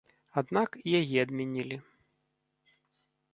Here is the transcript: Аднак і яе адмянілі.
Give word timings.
Аднак 0.39 0.69
і 0.79 0.89
яе 0.99 1.17
адмянілі. 1.25 1.77